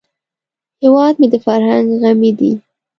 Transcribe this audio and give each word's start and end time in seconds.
هیواد 0.81 1.13
مې 1.19 1.27
د 1.33 1.35
فرهنګ 1.45 1.87
غمی 2.01 2.31
دی 2.39 2.51